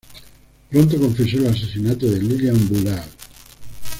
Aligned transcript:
Pronto 0.67 0.97
confesó 0.99 1.37
el 1.37 1.45
asesinato 1.45 2.07
de 2.09 2.19
Lillian 2.23 2.67
Bullard. 2.67 3.07